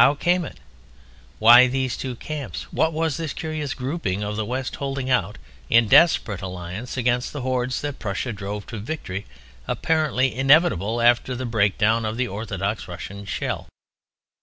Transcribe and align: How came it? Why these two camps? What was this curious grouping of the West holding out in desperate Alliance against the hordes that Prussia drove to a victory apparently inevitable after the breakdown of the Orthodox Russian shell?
How 0.00 0.14
came 0.14 0.46
it? 0.46 0.56
Why 1.38 1.66
these 1.66 1.98
two 1.98 2.14
camps? 2.16 2.62
What 2.72 2.94
was 2.94 3.18
this 3.18 3.34
curious 3.34 3.74
grouping 3.74 4.22
of 4.22 4.34
the 4.36 4.46
West 4.46 4.76
holding 4.76 5.10
out 5.10 5.36
in 5.68 5.86
desperate 5.86 6.40
Alliance 6.40 6.96
against 6.96 7.34
the 7.34 7.42
hordes 7.42 7.82
that 7.82 7.98
Prussia 7.98 8.32
drove 8.32 8.64
to 8.68 8.76
a 8.76 8.78
victory 8.78 9.26
apparently 9.68 10.34
inevitable 10.34 11.02
after 11.02 11.34
the 11.34 11.44
breakdown 11.44 12.06
of 12.06 12.16
the 12.16 12.26
Orthodox 12.26 12.88
Russian 12.88 13.26
shell? 13.26 13.66